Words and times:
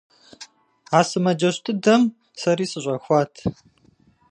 А 0.97 0.99
сымаджэщ 1.07 1.57
дыдэм 1.65 2.01
сэри 2.39 2.65
сыщӀэхуат. 2.71 3.33